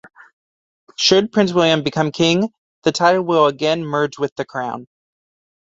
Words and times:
Should 0.97 1.31
Prince 1.31 1.53
William 1.53 1.83
become 1.83 2.11
king, 2.11 2.49
the 2.81 2.91
title 2.91 3.21
will 3.21 3.45
again 3.45 3.85
merge 3.85 4.17
with 4.17 4.35
the 4.35 4.43
Crown. 4.45 4.87